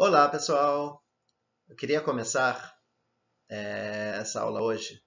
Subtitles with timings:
[0.00, 1.04] Olá, pessoal!
[1.68, 2.78] Eu queria começar
[3.48, 5.02] é, essa aula hoje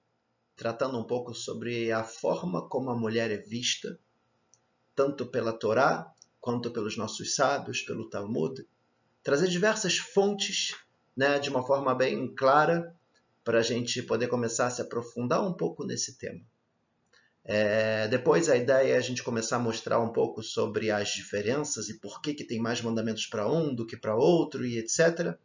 [0.54, 3.98] tratando um pouco sobre a forma como a mulher é vista,
[4.94, 8.68] tanto pela Torá quanto pelos nossos sábios, pelo Talmud.
[9.22, 10.76] Trazer diversas fontes
[11.16, 12.94] né, de uma forma bem clara
[13.42, 16.44] para a gente poder começar a se aprofundar um pouco nesse tema.
[17.44, 21.88] É, depois a ideia é a gente começar a mostrar um pouco sobre as diferenças
[21.88, 25.36] e por que, que tem mais mandamentos para um do que para outro e etc.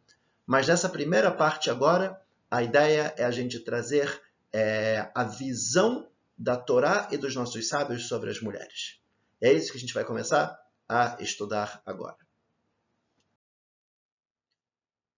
[0.46, 4.22] Mas nessa primeira parte agora, a ideia é a gente trazer
[4.52, 9.00] é, a visão da Torá e dos nossos sábios sobre as mulheres.
[9.40, 10.58] É isso que a gente vai começar
[10.88, 12.16] a estudar agora.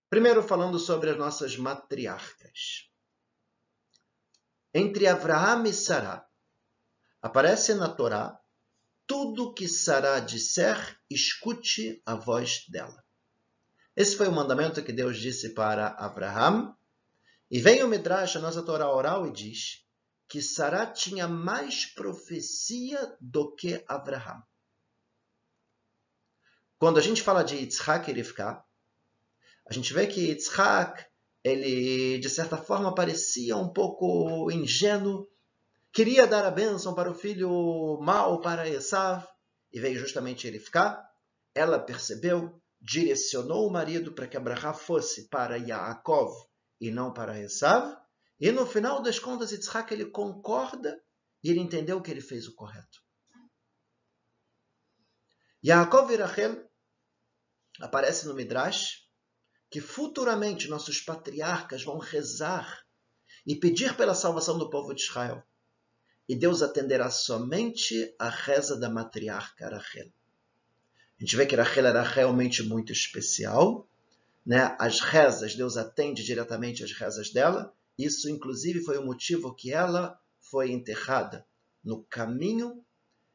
[0.09, 2.91] Primeiro falando sobre as nossas matriarcas.
[4.75, 6.27] Entre Avraham e Sarah,
[7.23, 8.41] Aparece na Torá:
[9.07, 13.05] tudo que Sará disser, escute a voz dela.
[13.97, 16.75] Esse foi o mandamento que Deus disse para Abraham.
[17.51, 19.85] E vem o Midrash, a nossa Torá oral, e diz
[20.29, 24.43] que Sará tinha mais profecia do que Abraham.
[26.79, 28.65] Quando a gente fala de Yitzhak e Rivka,
[29.67, 31.05] a gente vê que Yitzhak,
[31.43, 35.29] ele de certa forma parecia um pouco ingênuo
[35.93, 39.27] queria dar a bênção para o filho mau, para Esav,
[39.73, 41.09] e veio justamente ele ficar.
[41.55, 46.33] Ela percebeu, direcionou o marido para que Abraão fosse para Yaakov
[46.81, 47.97] e não para Esav.
[48.39, 51.01] E no final das contas, Yitzhak ele concorda
[51.43, 53.01] e ele entendeu que ele fez o correto.
[55.63, 56.71] Yaakov e Rachel
[57.81, 59.07] aparece no Midrash
[59.71, 62.83] que futuramente nossos patriarcas vão rezar
[63.47, 65.47] e pedir pela salvação do povo de Israel
[66.31, 70.07] e Deus atenderá somente a reza da matriarca Rachel.
[70.07, 73.85] A gente vê que Rachel era realmente muito especial.
[74.47, 74.77] Né?
[74.79, 77.75] As rezas, Deus atende diretamente às rezas dela.
[77.99, 81.45] Isso, inclusive, foi o motivo que ela foi enterrada
[81.83, 82.81] no caminho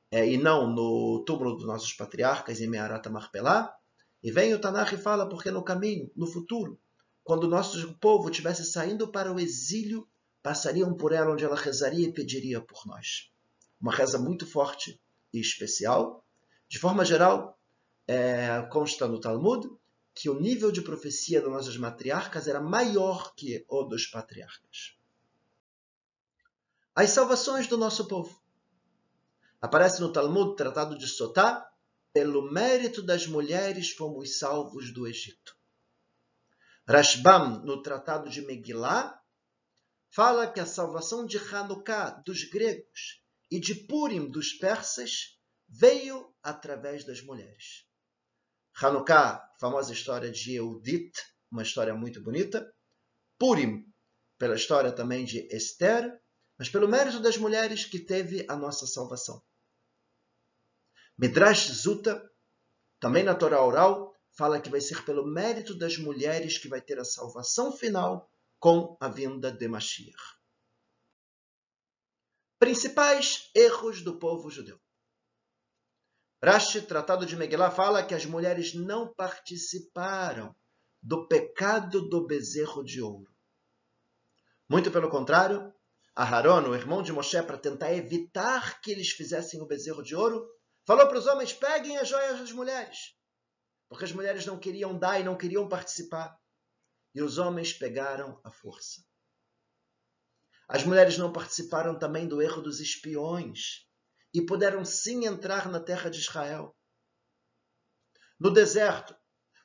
[0.09, 3.75] é, e não no túmulo dos nossos patriarcas em Mearata Marpelá.
[4.23, 6.79] E vem o Tanakh e fala porque no caminho, no futuro,
[7.25, 10.07] quando o nosso povo estivesse saindo para o exílio,
[10.45, 13.31] passariam por ela onde ela rezaria e pediria por nós.
[13.81, 15.01] Uma reza muito forte
[15.33, 16.23] e especial.
[16.67, 17.59] De forma geral,
[18.07, 19.67] é, consta no Talmud
[20.13, 24.95] que o nível de profecia das nossas matriarcas era maior que o dos patriarcas.
[26.93, 28.39] As salvações do nosso povo.
[29.59, 31.67] Aparece no Talmud, tratado de Sotá,
[32.13, 35.57] pelo mérito das mulheres fomos salvos do Egito.
[36.87, 39.24] Rashbam, no tratado de Megillah,
[40.15, 43.21] fala que a salvação de Hanukkah dos gregos
[43.51, 45.37] e de Purim dos persas
[45.67, 47.85] veio através das mulheres.
[48.81, 51.11] Hanukkah, famosa história de Eudit,
[51.51, 52.73] uma história muito bonita.
[53.37, 53.85] Purim,
[54.37, 56.17] pela história também de Esther,
[56.57, 59.43] mas pelo mérito das mulheres que teve a nossa salvação.
[61.17, 62.23] Midrash Zuta,
[63.01, 66.97] também na Torá oral, fala que vai ser pelo mérito das mulheres que vai ter
[66.99, 68.31] a salvação final
[68.65, 70.17] com a vinda de Mashiach.
[72.57, 74.81] Principais erros do povo judeu.
[76.43, 80.55] Rashi, Tratado de Megillah, fala que as mulheres não participaram
[80.99, 83.31] do pecado do bezerro de ouro.
[84.67, 85.71] Muito pelo contrário,
[86.15, 90.43] Aharon, o irmão de Moshe, para tentar evitar que eles fizessem o bezerro de ouro,
[90.87, 93.15] falou para os homens: peguem as joias das mulheres.
[93.87, 96.35] Porque as mulheres não queriam dar e não queriam participar
[97.15, 99.01] e os homens pegaram a força.
[100.67, 103.87] As mulheres não participaram também do erro dos espiões
[104.33, 106.75] e puderam sim entrar na terra de Israel.
[108.37, 109.15] No deserto,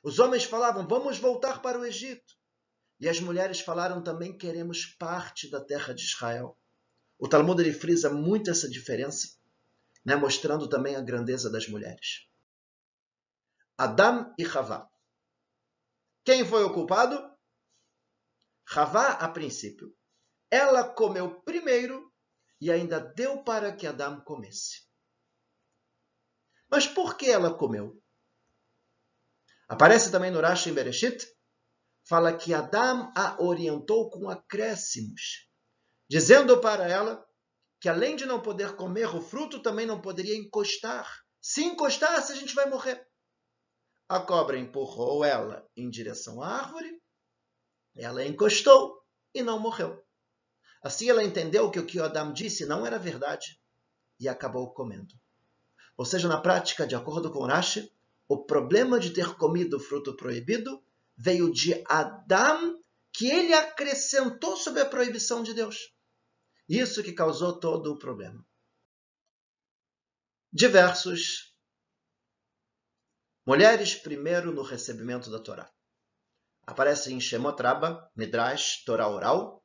[0.01, 2.33] os homens falavam: vamos voltar para o Egito.
[2.99, 6.57] E as mulheres falaram também: queremos parte da terra de Israel.
[7.19, 9.37] O Talmud ele frisa muito essa diferença,
[10.05, 12.27] né, mostrando também a grandeza das mulheres.
[13.77, 14.89] Adam e Havá.
[16.23, 17.30] Quem foi o culpado?
[18.73, 19.93] Havá, a princípio,
[20.49, 22.09] ela comeu primeiro
[22.59, 24.87] e ainda deu para que Adão comesse.
[26.69, 28.01] Mas por que ela comeu?
[29.67, 31.25] Aparece também no Rashi em Bereshit,
[32.07, 35.49] fala que Adão a orientou com acréscimos,
[36.09, 37.25] dizendo para ela
[37.79, 41.09] que além de não poder comer o fruto, também não poderia encostar.
[41.41, 43.05] Se encostasse, a gente vai morrer.
[44.07, 47.00] A cobra empurrou ela em direção à árvore
[47.95, 49.03] ela encostou
[49.33, 50.03] e não morreu.
[50.83, 53.61] Assim ela entendeu que o que Adam disse não era verdade
[54.19, 55.13] e acabou comendo.
[55.97, 57.91] Ou seja, na prática, de acordo com Rashi,
[58.27, 60.83] o problema de ter comido o fruto proibido
[61.15, 62.81] veio de Adão,
[63.13, 65.93] que ele acrescentou sobre a proibição de Deus.
[66.67, 68.45] Isso que causou todo o problema.
[70.51, 71.53] Diversos.
[73.45, 75.71] Mulheres primeiro no recebimento da Torá.
[76.71, 79.61] Aparece em Shemot Rabba, Midrash, Torá oral,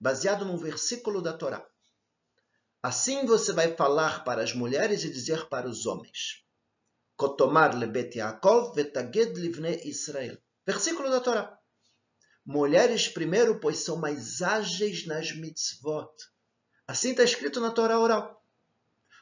[0.00, 1.64] baseado num versículo da Torá.
[2.82, 6.44] Assim você vai falar para as mulheres e dizer para os homens.
[7.16, 10.36] Kotomar lebet Yaakov vetaged livne Israel.
[10.66, 11.56] Versículo da Torá.
[12.44, 16.10] Mulheres primeiro, pois são mais ágeis nas mitzvot.
[16.88, 18.44] Assim está escrito na Torá oral.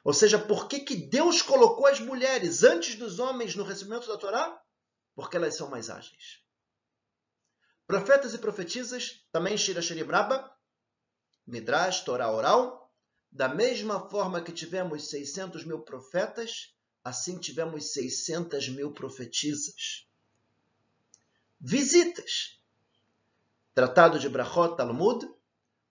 [0.02, 4.16] Ou seja, por que, que Deus colocou as mulheres antes dos homens no recebimento da
[4.16, 4.58] Torá?
[5.14, 6.45] Porque elas são mais ágeis.
[7.86, 10.52] Profetas e profetisas, também Shira Sheribraba,
[11.46, 12.92] Midrash, Torá oral,
[13.30, 16.74] da mesma forma que tivemos 600 mil profetas,
[17.04, 20.08] assim tivemos 600 mil profetisas.
[21.60, 22.60] Visitas.
[23.72, 25.24] Tratado de Brachot Talmud,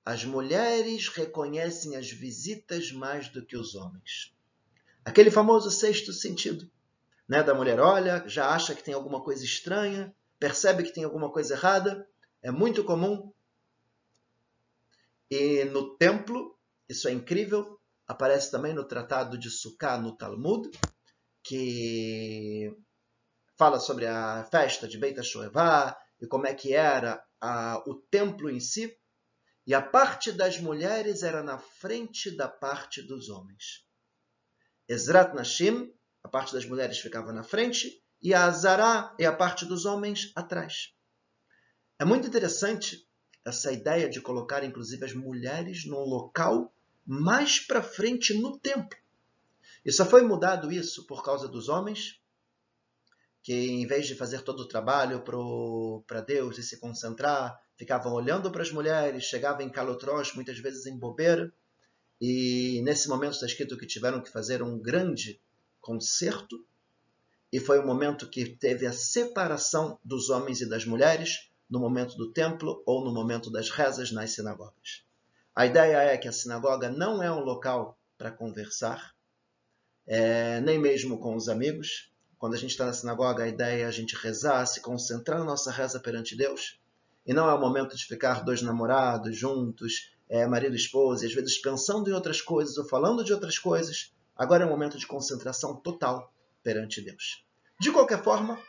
[0.04, 4.36] as mulheres reconhecem as visitas mais do que os homens.
[5.06, 6.70] Aquele famoso sexto sentido,
[7.28, 11.32] né, da mulher olha, já acha que tem alguma coisa estranha, percebe que tem alguma
[11.32, 12.08] coisa errada,
[12.42, 13.34] é muito comum.
[15.30, 20.70] E no templo, isso é incrível, aparece também no Tratado de Sukkah no Talmud,
[21.44, 22.76] que
[23.58, 28.50] fala sobre a festa de Beit HaShoevah e como é que era a, o templo
[28.50, 28.96] em si.
[29.68, 33.84] E a parte das mulheres era na frente da parte dos homens.
[34.88, 35.92] Ezrat Nashim,
[36.24, 40.32] a parte das mulheres ficava na frente, e a Azará e a parte dos homens
[40.36, 40.94] atrás.
[41.98, 43.08] É muito interessante
[43.46, 46.74] essa ideia de colocar, inclusive, as mulheres num local
[47.06, 48.98] mais para frente no templo.
[49.86, 52.20] E só foi mudado isso por causa dos homens,
[53.44, 55.24] que em vez de fazer todo o trabalho
[56.08, 60.88] para Deus e se concentrar, ficavam olhando para as mulheres, chegavam em calotrós, muitas vezes
[60.88, 61.54] em bobeira.
[62.20, 65.40] E nesse momento está escrito que tiveram que fazer um grande
[65.80, 66.66] concerto.
[67.56, 72.18] E foi o momento que teve a separação dos homens e das mulheres no momento
[72.18, 75.06] do templo ou no momento das rezas nas sinagogas.
[75.56, 79.16] A ideia é que a sinagoga não é um local para conversar,
[80.06, 82.12] é, nem mesmo com os amigos.
[82.38, 85.46] Quando a gente está na sinagoga, a ideia é a gente rezar, se concentrar na
[85.46, 86.78] nossa reza perante Deus.
[87.26, 91.30] E não é o momento de ficar dois namorados juntos, é, marido e esposa, e
[91.30, 94.14] às vezes pensando em outras coisas ou falando de outras coisas.
[94.36, 97.45] Agora é um momento de concentração total perante Deus.
[97.80, 98.62] De qualquer forma,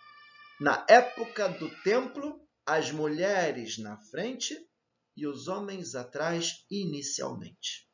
[0.61, 4.69] na época do templo, as mulheres na frente
[5.17, 7.89] e os homens atrás inicialmente.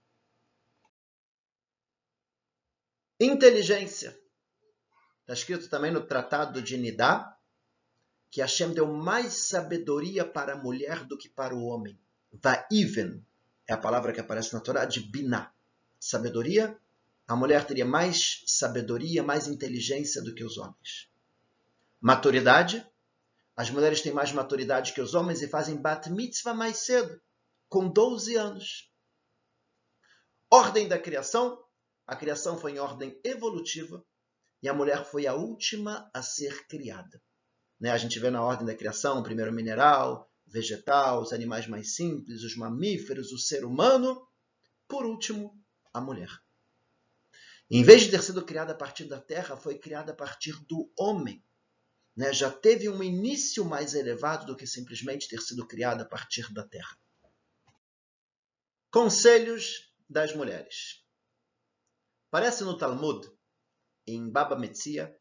[3.21, 4.19] Inteligência.
[5.21, 7.39] Está escrito também no Tratado de Nidá
[8.33, 12.01] que Hashem deu mais sabedoria para a mulher do que para o homem.
[12.33, 13.23] Va'iven
[13.69, 15.53] é a palavra que aparece na Torá de Biná.
[16.01, 16.77] Sabedoria.
[17.27, 21.09] A mulher teria mais sabedoria, mais inteligência do que os homens.
[22.01, 22.87] Maturidade.
[23.57, 27.21] As mulheres têm mais maturidade que os homens e fazem bat mitzvah mais cedo,
[27.69, 28.91] com 12 anos.
[30.51, 31.63] Ordem da criação.
[32.07, 34.05] A criação foi em ordem evolutiva
[34.63, 37.23] e a mulher foi a última a ser criada.
[37.81, 37.91] Né?
[37.91, 42.57] A gente vê na ordem da criação, primeiro mineral, vegetal, os animais mais simples, os
[42.57, 44.27] mamíferos, o ser humano,
[44.87, 45.59] por último,
[45.93, 46.29] a mulher.
[47.75, 50.93] Em vez de ter sido criada a partir da terra, foi criada a partir do
[50.95, 51.43] homem.
[52.15, 52.31] Né?
[52.31, 56.69] Já teve um início mais elevado do que simplesmente ter sido criada a partir da
[56.69, 56.99] terra.
[58.91, 61.03] Conselhos das mulheres.
[62.31, 63.27] Parece no Talmud,
[64.07, 65.19] em Baba Metzia,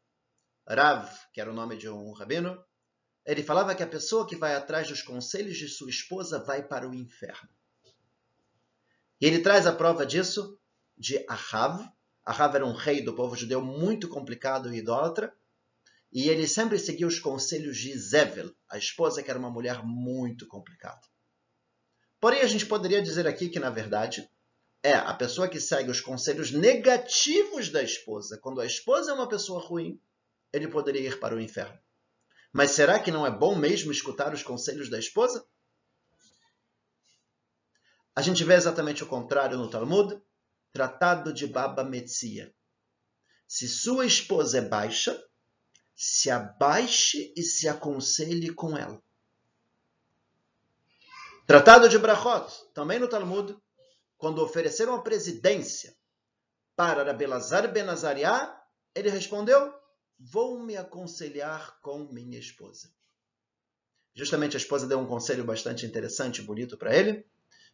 [0.68, 2.62] Rav, que era o nome de um rabino,
[3.24, 6.86] ele falava que a pessoa que vai atrás dos conselhos de sua esposa vai para
[6.86, 7.48] o inferno.
[9.18, 10.60] E ele traz a prova disso
[10.98, 11.90] de Ahav.
[12.24, 15.34] Ahav era um rei do povo judeu muito complicado e idólatra,
[16.12, 20.46] e ele sempre seguia os conselhos de Zevel, a esposa que era uma mulher muito
[20.46, 21.00] complicada.
[22.20, 24.30] Porém, a gente poderia dizer aqui que, na verdade,
[24.82, 28.38] é a pessoa que segue os conselhos negativos da esposa.
[28.38, 30.00] Quando a esposa é uma pessoa ruim,
[30.52, 31.78] ele poderia ir para o inferno.
[32.52, 35.44] Mas será que não é bom mesmo escutar os conselhos da esposa?
[38.14, 40.20] A gente vê exatamente o contrário no Talmud,
[40.72, 42.54] Tratado de Baba Metzia.
[43.46, 45.22] Se sua esposa é baixa,
[45.94, 49.02] se abaixe e se aconselhe com ela.
[51.46, 53.54] Tratado de Brachot, também no Talmud,
[54.16, 55.94] quando ofereceram a presidência
[56.74, 58.58] para Rabelazar Ben Azariah,
[58.94, 59.74] ele respondeu:
[60.18, 62.90] Vou me aconselhar com minha esposa.
[64.14, 67.26] Justamente a esposa deu um conselho bastante interessante e bonito para ele.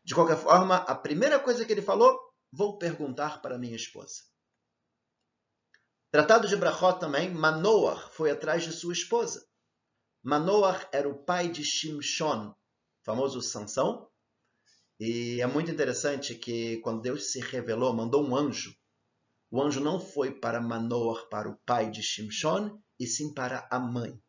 [0.03, 4.23] De qualquer forma, a primeira coisa que ele falou, vou perguntar para minha esposa.
[6.11, 9.47] Tratado de Brachot também, Manoah foi atrás de sua esposa.
[10.23, 12.55] Manoah era o pai de Shimshon,
[13.05, 14.09] famoso Sansão.
[14.99, 18.75] E é muito interessante que quando Deus se revelou, mandou um anjo.
[19.51, 23.79] O anjo não foi para Manoah, para o pai de Shimshon, e sim para a
[23.79, 24.21] mãe.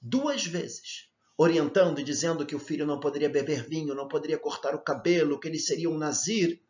[0.00, 4.74] Duas vezes, orientando e dizendo que o filho não poderia beber vinho, não poderia cortar
[4.74, 6.62] o cabelo, que ele seria um nazir.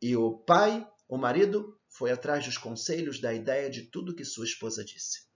[0.00, 4.44] E o pai, o marido, foi atrás dos conselhos da ideia de tudo que sua
[4.44, 5.28] esposa disse.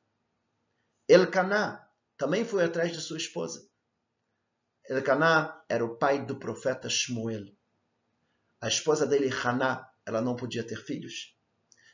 [1.09, 3.69] Elcaná também foi atrás de sua esposa.
[4.89, 7.47] Elcaná era o pai do profeta Shmuel.
[8.61, 11.37] A esposa dele, Haná, ela não podia ter filhos.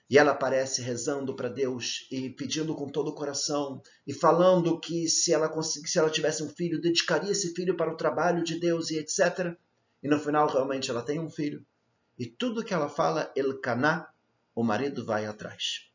[0.08, 5.08] E ela aparece rezando para Deus e pedindo com todo o coração e falando que
[5.08, 8.90] se ela se ela tivesse um filho, dedicaria esse filho para o trabalho de Deus
[8.90, 9.56] e etc.
[10.02, 11.64] E no final realmente ela tem um filho.
[12.20, 14.12] E tudo que ela fala, Elcaná
[14.54, 15.90] o marido vai atrás.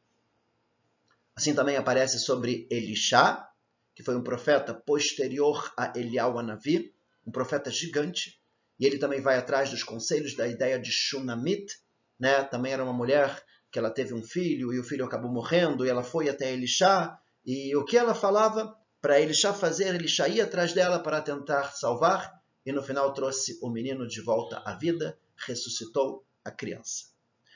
[1.35, 3.47] Assim também aparece sobre Elisha,
[3.93, 6.95] que foi um profeta posterior a Elial Anavi,
[7.27, 8.41] um profeta gigante,
[8.79, 11.71] e ele também vai atrás dos conselhos da ideia de Shunamit,
[12.19, 12.43] né?
[12.43, 15.89] Também era uma mulher que ela teve um filho e o filho acabou morrendo e
[15.89, 17.15] ela foi até Elisha
[17.45, 22.41] e o que ela falava para Elisha fazer, Elisha ia atrás dela para tentar salvar
[22.65, 27.05] e no final trouxe o menino de volta à vida, ressuscitou a criança.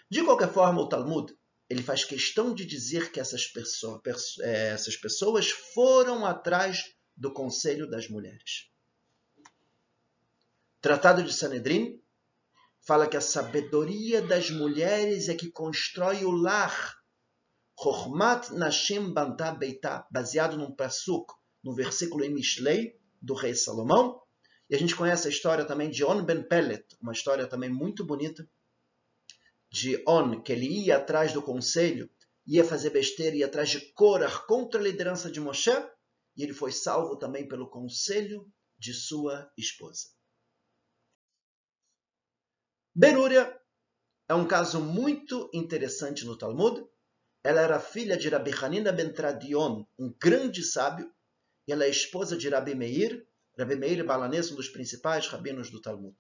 [0.10, 1.34] De qualquer forma, o Talmud
[1.70, 4.02] ele faz questão de dizer que essas, pessoa,
[4.42, 8.72] é, essas pessoas foram atrás do conselho das mulheres.
[10.82, 12.02] Tratado de Sanedrim
[12.82, 16.98] fala que a sabedoria das mulheres é que constrói o lar.
[17.80, 21.34] Chochmat Nashim Bantah Beitah, baseado num pasuk,
[21.64, 24.20] no versículo em Mishlei, do rei Salomão.
[24.70, 28.06] E a gente conhece a história também de On Ben Pelet, uma história também muito
[28.06, 28.48] bonita,
[29.72, 32.10] de On, que ele ia atrás do conselho,
[32.46, 35.72] ia fazer besteira, ia atrás de Korah contra a liderança de Moshe,
[36.36, 40.10] e ele foi salvo também pelo conselho de sua esposa.
[42.96, 43.60] Berúria
[44.28, 46.86] é um caso muito interessante no Talmud.
[47.44, 51.12] Ela era filha de Rabi Hanina ben Tradion, um grande sábio,
[51.68, 53.28] e ela é esposa de Rabi Meir,
[53.60, 56.16] Rabi Meir Balanês, um dos principais rabinos do Talmud.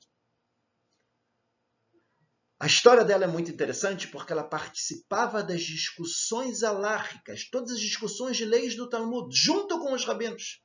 [2.59, 8.35] A história dela é muito interessante porque ela participava das discussões alárricas, todas as discussões
[8.35, 10.61] de leis do Talmud, junto com os rabinos,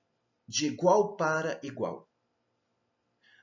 [0.48, 2.10] de igual para igual.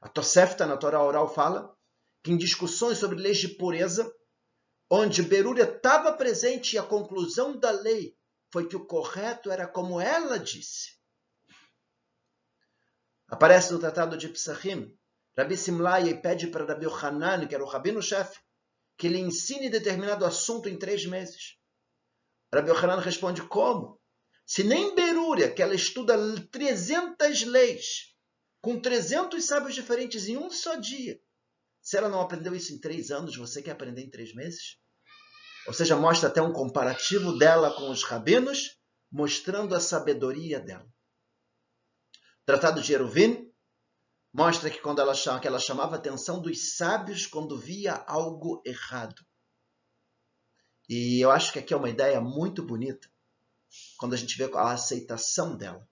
[0.02, 1.74] A Tosefta, na Torá Oral, fala
[2.22, 4.14] que em discussões sobre leis de pureza,
[4.90, 8.14] onde Berúria estava presente e a conclusão da lei
[8.52, 11.01] foi que o correto era como ela disse.
[13.32, 14.94] Aparece no Tratado de Psachim
[15.38, 18.38] Rabi Simlai pede para Rabi Hanan, que era o rabino-chefe,
[18.98, 21.58] que ele ensine determinado assunto em três meses.
[22.54, 23.98] Rabi Hanan responde, como?
[24.46, 26.18] Se nem Berúria, que ela estuda
[26.52, 28.14] 300 leis,
[28.60, 31.18] com 300 sábios diferentes em um só dia,
[31.82, 34.78] se ela não aprendeu isso em três anos, você quer aprender em três meses?
[35.66, 38.78] Ou seja, mostra até um comparativo dela com os rabinos,
[39.10, 40.91] mostrando a sabedoria dela.
[42.52, 43.50] Tratado de Eruvin,
[44.34, 49.26] mostra que quando ela, que ela chamava a atenção dos sábios quando via algo errado.
[50.90, 53.10] E eu acho que aqui é uma ideia muito bonita,
[53.98, 55.88] quando a gente vê a aceitação dela,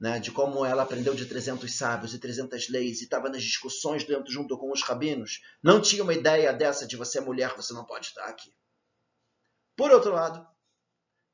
[0.00, 0.18] né?
[0.18, 4.32] de como ela aprendeu de 300 sábios e 300 leis e estava nas discussões dentro,
[4.32, 5.42] junto com os rabinos.
[5.62, 8.52] Não tinha uma ideia dessa de você é mulher, você não pode estar aqui.
[9.76, 10.44] Por outro lado,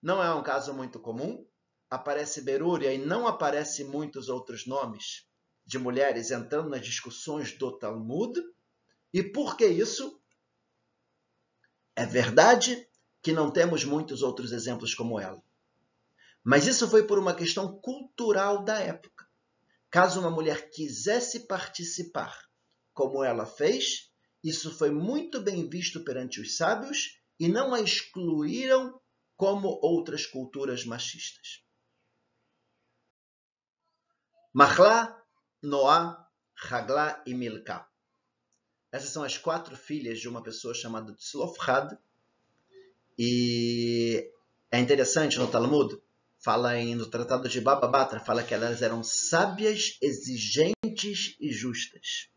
[0.02, 1.48] não é um caso muito comum,
[1.90, 5.26] aparece Berúria e não aparece muitos outros nomes
[5.66, 8.40] de mulheres entrando nas discussões do Talmud.
[9.12, 10.20] E por que isso?
[11.96, 12.88] É verdade
[13.22, 15.42] que não temos muitos outros exemplos como ela.
[16.42, 19.26] Mas isso foi por uma questão cultural da época.
[19.90, 22.38] Caso uma mulher quisesse participar,
[22.92, 24.10] como ela fez,
[24.42, 29.00] isso foi muito bem visto perante os sábios e não a excluíram
[29.36, 31.63] como outras culturas machistas.
[34.54, 35.20] Mahla
[35.60, 36.28] Noá,
[36.70, 37.84] Hagla e Milka.
[38.92, 41.98] Essas são as quatro filhas de uma pessoa chamada Tzlofhad.
[43.18, 44.30] E
[44.70, 46.00] é interessante no Talmud,
[46.38, 52.30] fala em, no Tratado de Baba Batra, fala que elas eram sábias, exigentes e justas.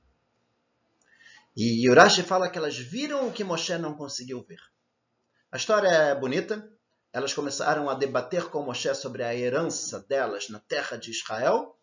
[1.56, 4.62] E Urashi fala que elas viram o que Moshe não conseguiu ver.
[5.52, 6.68] A história é bonita.
[7.14, 11.77] Elas começaram a debater com Moshe sobre a herança delas na terra de Israel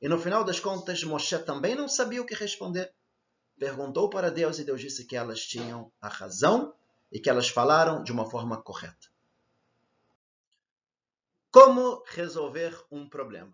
[0.00, 2.92] E no final das contas, Moshe também não sabia o que responder.
[3.58, 6.74] Perguntou para Deus e Deus disse que elas tinham a razão
[7.12, 9.08] e que elas falaram de uma forma correta.
[11.50, 13.52] Como resolver um problema?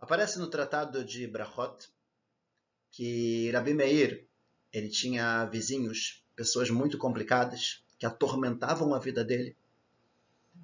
[0.00, 1.88] Aparece no tratado de Brachot
[2.90, 4.26] que Rabi Meir
[4.72, 9.56] ele tinha vizinhos, pessoas muito complicadas que atormentavam a vida dele.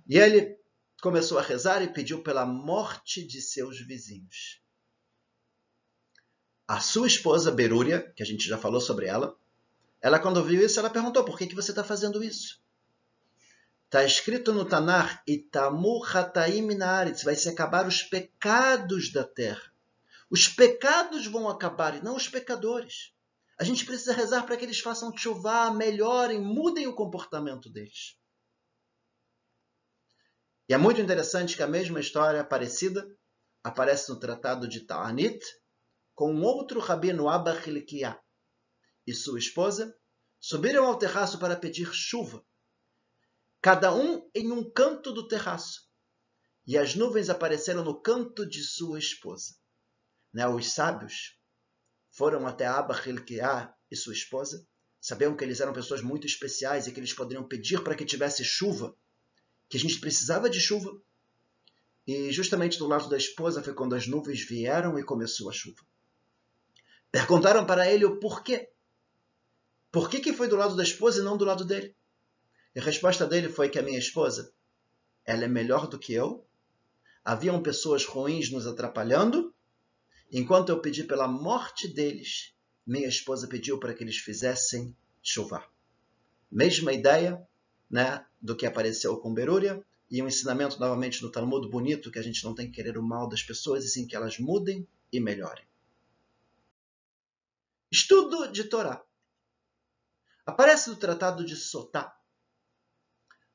[0.09, 0.58] E ele
[1.01, 4.61] começou a rezar e pediu pela morte de seus vizinhos.
[6.67, 9.37] A sua esposa, Berúria, que a gente já falou sobre ela,
[10.01, 12.61] ela quando viu isso, ela perguntou, por que, que você está fazendo isso?
[13.87, 15.25] Está escrito no Tanar,
[17.25, 19.73] vai se acabar os pecados da terra.
[20.31, 23.15] Os pecados vão acabar e não os pecadores.
[23.59, 28.18] A gente precisa rezar para que eles façam chuva, melhorem, mudem o comportamento deles.
[30.69, 33.11] E é muito interessante que a mesma história parecida
[33.65, 35.43] aparece no Tratado de Ta'anit
[36.15, 38.21] com um outro rabino Abba Hilkiah
[39.07, 39.97] e sua esposa
[40.39, 42.45] subiram ao terraço para pedir chuva,
[43.63, 45.89] cada um em um canto do terraço,
[46.67, 49.57] e as nuvens apareceram no canto de sua esposa.
[50.35, 50.47] Né?
[50.47, 51.41] Os sábios
[52.11, 54.69] foram até Abba Hilkiah e sua esposa,
[55.01, 58.45] sabiam que eles eram pessoas muito especiais e que eles poderiam pedir para que tivesse
[58.45, 58.95] chuva
[59.69, 61.01] que a gente precisava de chuva.
[62.07, 65.83] E justamente do lado da esposa foi quando as nuvens vieram e começou a chuva.
[67.11, 68.71] Perguntaram para ele o porquê.
[69.91, 71.95] Por que, que foi do lado da esposa e não do lado dele?
[72.75, 74.53] E a resposta dele foi que a minha esposa,
[75.25, 76.47] ela é melhor do que eu.
[77.25, 79.55] Haviam pessoas ruins nos atrapalhando.
[80.31, 82.55] Enquanto eu pedi pela morte deles,
[82.87, 85.65] minha esposa pediu para que eles fizessem chuva.
[86.51, 87.47] Mesma ideia,
[87.91, 92.23] né, do que apareceu com Berúria, e um ensinamento novamente no Talmud bonito que a
[92.23, 95.21] gente não tem que querer o mal das pessoas, e sim que elas mudem e
[95.21, 95.67] melhorem.
[97.91, 99.03] Estudo de Torá.
[100.47, 102.17] Aparece no Tratado de Sotá.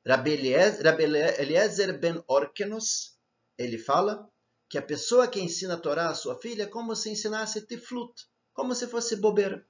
[0.06, 3.18] Rabbi Eliezer ben Orkenos,
[3.58, 4.30] ele fala
[4.68, 8.28] que a pessoa que ensina a Torá à sua filha é como se ensinasse tiflut,
[8.54, 9.66] como se fosse bobeira.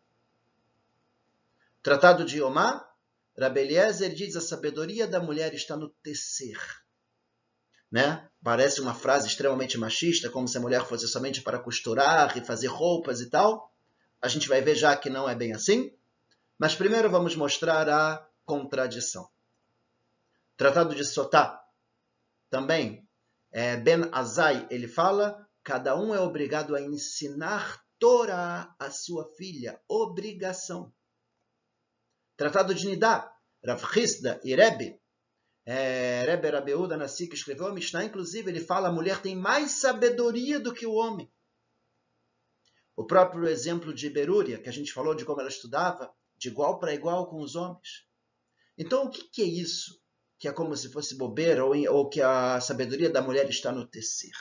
[1.81, 2.89] Tratado de Yomá,
[3.37, 6.57] Rabeliezer diz: a sabedoria da mulher está no tecer.
[7.91, 8.27] Né?
[8.43, 12.67] Parece uma frase extremamente machista, como se a mulher fosse somente para costurar e fazer
[12.67, 13.71] roupas e tal.
[14.21, 15.91] A gente vai ver já que não é bem assim.
[16.57, 19.29] Mas primeiro vamos mostrar a contradição.
[20.55, 21.61] Tratado de Sotá.
[22.49, 23.07] Também,
[23.51, 29.79] é, Ben Azai, ele fala, cada um é obrigado a ensinar Torá à sua filha.
[29.87, 30.93] Obrigação.
[32.43, 33.33] Tratado de Nidá,
[33.65, 34.99] Rav Hizda e Rebbe,
[35.65, 39.71] é, Rebbe Rabeuda Nassi, que escreveu a Mishnah, inclusive, ele fala a mulher tem mais
[39.71, 41.31] sabedoria do que o homem.
[42.97, 46.79] O próprio exemplo de Berúria, que a gente falou de como ela estudava, de igual
[46.79, 48.05] para igual com os homens.
[48.77, 49.97] Então, o que, que é isso?
[50.37, 53.87] Que é como se fosse bobeira ou, ou que a sabedoria da mulher está no
[53.87, 54.35] tecer.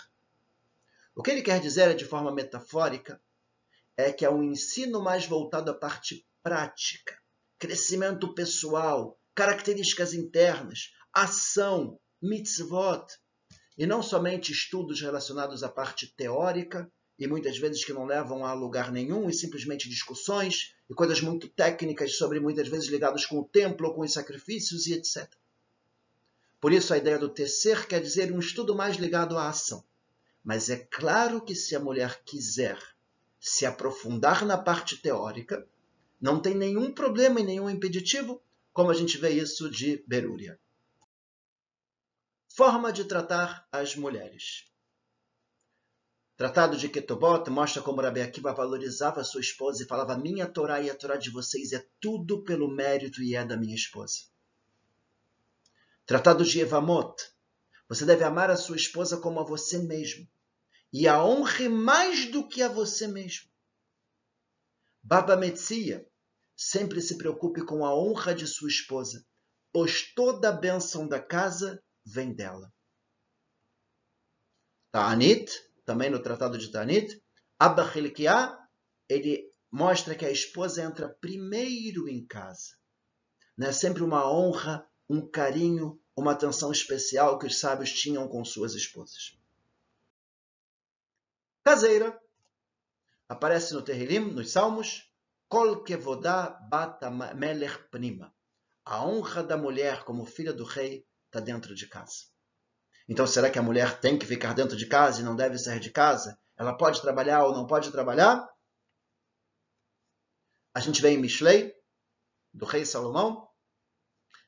[1.15, 3.23] O que ele quer dizer é, de forma metafórica,
[3.97, 7.22] é que é um ensino mais voltado à parte prática
[7.63, 13.07] crescimento pessoal, características internas, ação, mitzvot,
[13.79, 18.53] e não somente estudos relacionados à parte teórica e muitas vezes que não levam a
[18.53, 23.45] lugar nenhum e simplesmente discussões e coisas muito técnicas sobre muitas vezes ligados com o
[23.45, 25.31] templo com os sacrifícios e etc.
[26.61, 29.85] Por isso a ideia do tecer quer dizer um estudo mais ligado à ação.
[30.43, 32.77] Mas é claro que se a mulher quiser
[33.39, 35.65] se aprofundar na parte teórica,
[36.23, 38.41] não tem nenhum problema e nenhum impeditivo,
[38.73, 40.59] como a gente vê isso de Berúria.
[42.55, 44.65] Forma de tratar as mulheres.
[46.37, 50.89] Tratado de Ketobot mostra como Rabi Akiva valorizava sua esposa e falava: Minha Torá e
[50.89, 54.21] a Torá de vocês é tudo pelo mérito e é da minha esposa.
[56.07, 57.15] Tratado de Evamot.
[57.89, 60.27] Você deve amar a sua esposa como a você mesmo
[60.93, 63.51] e a honre mais do que a você mesmo.
[65.03, 66.07] Baba Metzia
[66.71, 69.27] sempre se preocupe com a honra de sua esposa,
[69.73, 72.73] pois toda a bênção da casa vem dela.
[74.93, 75.51] Ta'anit,
[75.85, 77.21] também no Tratado de Ta'anit,
[77.59, 78.57] Abba Hilkiah,
[79.09, 82.77] ele mostra que a esposa entra primeiro em casa.
[83.61, 88.75] É sempre uma honra, um carinho, uma atenção especial que os sábios tinham com suas
[88.75, 89.37] esposas.
[91.65, 92.21] Caseira.
[93.29, 95.12] Aparece no Terrilim, nos Salmos,
[95.53, 98.35] Kol kevodá bata melech prima.
[98.87, 102.25] A honra da mulher como filha do rei está dentro de casa.
[103.07, 105.79] Então, será que a mulher tem que ficar dentro de casa e não deve sair
[105.79, 106.39] de casa?
[106.57, 108.49] ela pode trabalhar ou não pode trabalhar?
[110.75, 111.75] A gente vê em Mishlei,
[112.55, 113.47] do rei Salomão,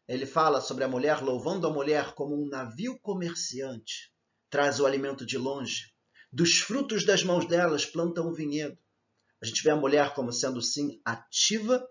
[0.08, 4.10] ele fala sobre a mulher, louvando a mulher como um navio comerciante,
[4.48, 5.92] traz o alimento de longe.
[6.32, 8.82] Dos frutos das mãos delas plantam um vinhedo.
[9.44, 11.86] A gente vê a mulher como sendo, sim, ativa,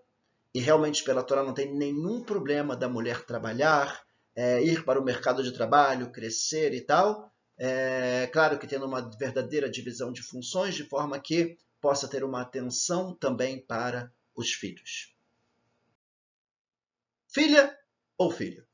[0.52, 5.04] e realmente pela Torá não tem nenhum problema da mulher trabalhar, é, ir para o
[5.04, 7.32] mercado de trabalho, crescer e tal.
[7.56, 12.40] É, claro que tendo uma verdadeira divisão de funções, de forma que possa ter uma
[12.40, 15.14] atenção também para os filhos.
[17.28, 17.78] Filha
[18.18, 18.66] ou filho?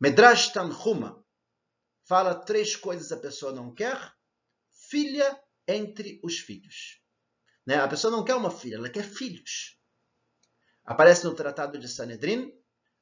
[0.00, 1.22] Medrash Tanhuma
[2.02, 4.14] fala três coisas a pessoa não quer.
[4.70, 7.04] Filha entre os filhos.
[7.66, 7.74] Né?
[7.76, 9.76] A pessoa não quer uma filha, ela quer filhos.
[10.84, 12.52] Aparece no Tratado de Sanedrin,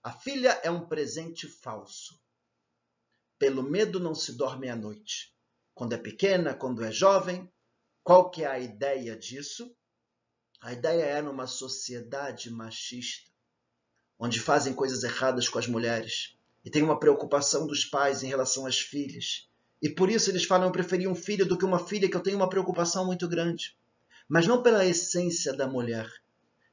[0.03, 2.19] a filha é um presente falso.
[3.39, 5.35] Pelo medo não se dorme à noite.
[5.75, 7.53] Quando é pequena, quando é jovem,
[8.03, 9.77] qual que é a ideia disso?
[10.61, 13.31] A ideia é numa sociedade machista,
[14.19, 18.65] onde fazem coisas erradas com as mulheres e tem uma preocupação dos pais em relação
[18.65, 19.49] às filhas.
[19.83, 22.23] E por isso eles falam: eu preferi um filho do que uma filha, que eu
[22.23, 23.77] tenho uma preocupação muito grande.
[24.29, 26.11] Mas não pela essência da mulher,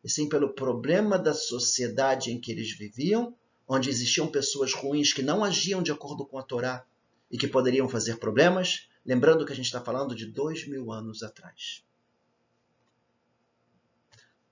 [0.03, 3.35] e sim pelo problema da sociedade em que eles viviam,
[3.67, 6.85] onde existiam pessoas ruins que não agiam de acordo com a Torá
[7.29, 8.89] e que poderiam fazer problemas.
[9.05, 11.83] Lembrando que a gente está falando de dois mil anos atrás.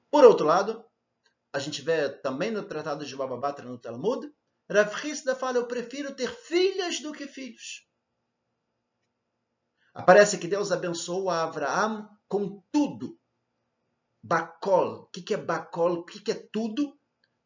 [0.09, 0.83] Por outro lado,
[1.53, 4.31] a gente vê também no Tratado de Bababatra no Talmud,
[4.69, 7.87] Rav Hizda fala, eu prefiro ter filhas do que filhos.
[9.93, 13.19] Aparece que Deus abençoou a Abraão com tudo.
[14.23, 15.01] Bacol.
[15.01, 15.99] O que é bacol?
[15.99, 16.97] O que é tudo?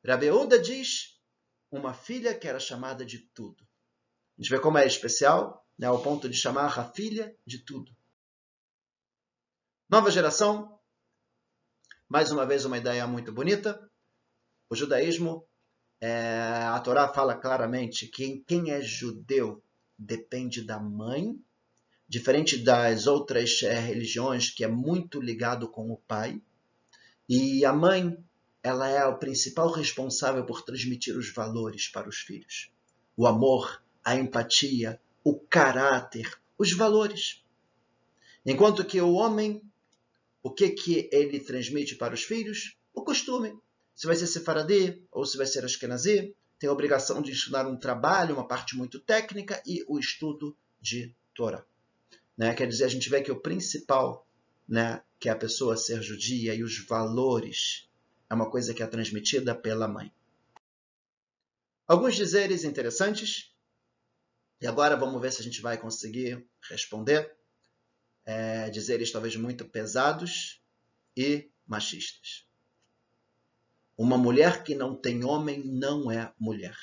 [0.06, 1.20] Rabeuda diz,
[1.72, 3.64] uma filha que era chamada de tudo.
[4.38, 7.96] A gente vê como é especial, né, ao ponto de chamar a filha de tudo.
[9.90, 10.80] Nova geração,
[12.10, 13.90] mais uma vez uma ideia muito bonita.
[14.70, 15.48] O judaísmo,
[16.02, 19.64] é, a Torá fala claramente que quem é judeu
[19.98, 21.40] depende da mãe,
[22.14, 26.40] diferente das outras é, religiões que é muito ligado com o pai.
[27.28, 28.16] E a mãe,
[28.62, 32.72] ela é o principal responsável por transmitir os valores para os filhos.
[33.18, 37.44] O amor, a empatia, o caráter, os valores.
[38.46, 39.60] Enquanto que o homem
[40.44, 42.78] o que, que ele transmite para os filhos?
[42.94, 43.58] O costume.
[43.96, 47.76] Se vai ser sefaradi ou se vai ser ashkenazi, tem a obrigação de estudar um
[47.76, 51.66] trabalho, uma parte muito técnica e o estudo de Torá.
[52.38, 52.54] Né?
[52.54, 54.28] Quer dizer, a gente vê que o principal,
[54.68, 57.90] né, que é a pessoa ser judia e os valores,
[58.30, 60.12] é uma coisa que é transmitida pela mãe.
[61.88, 63.54] Alguns dizeres interessantes,
[64.60, 67.36] e agora vamos ver se a gente vai conseguir responder
[68.26, 70.62] é, dizeres talvez muito pesados
[71.16, 72.46] e machistas.
[73.98, 76.76] Uma mulher que não tem homem não é mulher.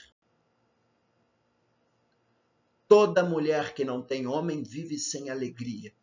[2.90, 5.94] Toda mulher que não tem homem vive sem alegria,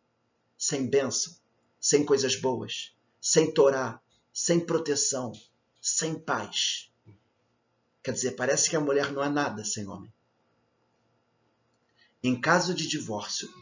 [0.56, 1.36] sem bênção,
[1.78, 4.00] sem coisas boas, sem Torá,
[4.32, 5.32] sem proteção,
[5.82, 6.90] sem paz.
[8.02, 10.10] Quer dizer, parece que a mulher não é nada sem homem.
[12.22, 13.52] Em caso de divórcio,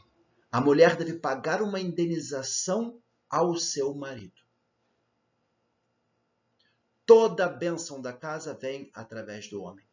[0.49, 4.41] a mulher deve pagar uma indenização ao seu marido.
[7.05, 9.85] Toda a bênção da casa vem através do homem.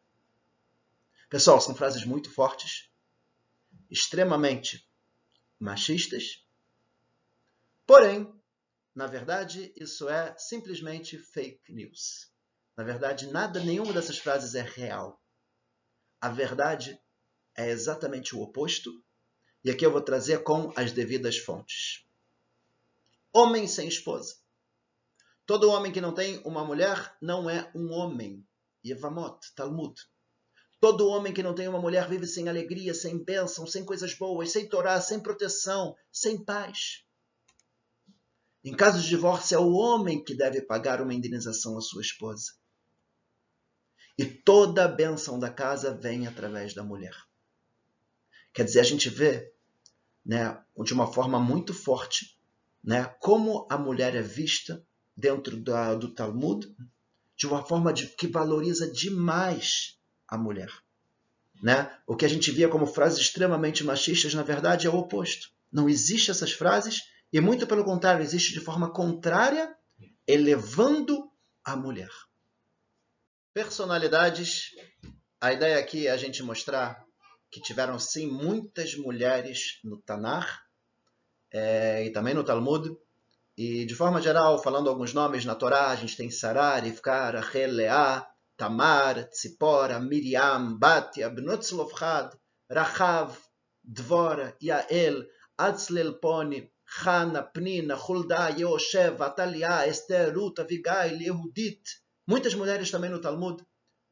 [1.28, 2.93] Pessoal, são frases muito fortes,
[3.90, 4.88] extremamente
[5.58, 6.44] machistas,
[7.86, 8.32] porém,
[8.94, 12.32] na verdade, isso é simplesmente fake news.
[12.76, 15.20] Na verdade, nada, nenhuma dessas frases é real.
[16.20, 17.00] A verdade
[17.56, 19.04] é exatamente o oposto
[19.64, 22.06] e aqui eu vou trazer com as devidas fontes.
[23.32, 24.36] Homem sem esposa.
[25.46, 28.46] Todo homem que não tem uma mulher não é um homem.
[28.84, 29.94] Yevamot, Talmud.
[30.84, 34.52] Todo homem que não tem uma mulher vive sem alegria, sem bênção, sem coisas boas,
[34.52, 37.02] sem Torá, sem proteção, sem paz.
[38.62, 42.52] Em caso de divórcio, é o homem que deve pagar uma indenização à sua esposa.
[44.18, 47.16] E toda a bênção da casa vem através da mulher.
[48.52, 49.54] Quer dizer, a gente vê
[50.22, 52.38] né, de uma forma muito forte
[52.82, 56.76] né, como a mulher é vista dentro da, do Talmud,
[57.34, 59.98] de uma forma de, que valoriza demais
[60.34, 60.70] a mulher.
[61.62, 61.90] Né?
[62.06, 65.50] O que a gente via como frases extremamente machistas, na verdade, é o oposto.
[65.72, 69.74] Não existe essas frases, e muito pelo contrário, existe de forma contrária,
[70.26, 71.30] elevando
[71.64, 72.10] a mulher.
[73.52, 74.70] Personalidades.
[75.40, 77.04] A ideia aqui é a gente mostrar
[77.50, 80.64] que tiveram sim muitas mulheres no Tanar,
[81.52, 82.96] é, e também no Talmud.
[83.56, 87.70] E de forma geral, falando alguns nomes na Torá, a gente tem Sarar, Rivka, Rachel,
[87.70, 88.28] Leá,
[88.64, 92.34] Tamar, Tzipora, Miriam, Batia, Bnotzlovchad,
[92.70, 93.36] Rachav,
[93.84, 95.26] Dvora, Yael,
[95.58, 96.70] Atzlelponi,
[97.04, 101.82] Hana, Pnina, Hulda, Yeoshev, Atalia, Esther, Ruth, Avigail, Yehudit.
[102.26, 103.62] Muitas mulheres também no Talmud.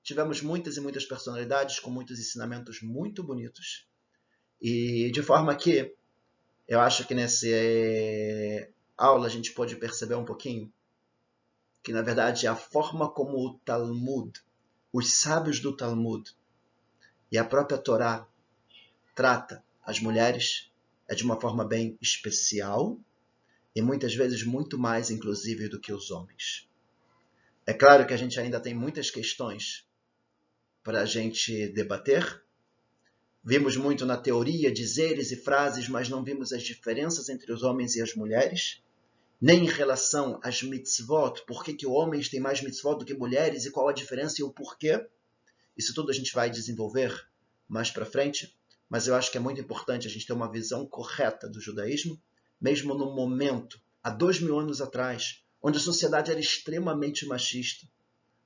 [0.03, 3.89] Tivemos muitas e muitas personalidades com muitos ensinamentos muito bonitos.
[4.61, 5.95] E de forma que
[6.69, 7.47] eu acho que nessa
[8.99, 10.71] aula a gente pode perceber um pouquinho
[11.83, 14.33] que, na verdade, a forma como o Talmud,
[14.93, 16.31] os sábios do Talmud
[17.31, 18.27] e a própria Torá
[19.15, 20.71] trata as mulheres
[21.09, 22.99] é de uma forma bem especial
[23.75, 26.69] e muitas vezes muito mais, inclusive, do que os homens.
[27.67, 29.87] É claro que a gente ainda tem muitas questões
[30.83, 32.43] para a gente debater.
[33.45, 37.97] Vimos muito na teoria dizeres e frases, mas não vimos as diferenças entre os homens
[37.97, 38.83] e as mulheres,
[39.43, 43.67] nem em relação às mitzvot, por que, que homens têm mais mitzvot do que mulheres
[43.67, 45.07] e qual a diferença e o porquê.
[45.77, 47.29] Isso tudo a gente vai desenvolver
[47.69, 48.57] mais para frente
[48.93, 52.21] mas eu acho que é muito importante a gente ter uma visão correta do judaísmo,
[52.61, 57.89] mesmo no momento, há dois mil anos atrás, onde a sociedade era extremamente machista.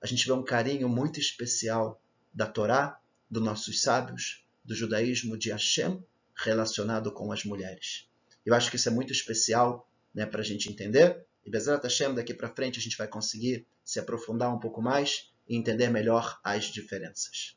[0.00, 2.00] A gente vê um carinho muito especial
[2.32, 6.00] da Torá, dos nossos sábios, do judaísmo de Hashem,
[6.36, 8.08] relacionado com as mulheres.
[8.44, 9.85] Eu acho que isso é muito especial
[10.16, 11.24] né, para a gente entender.
[11.44, 15.30] E Bezerra Hashem, daqui para frente, a gente vai conseguir se aprofundar um pouco mais
[15.46, 17.56] e entender melhor as diferenças.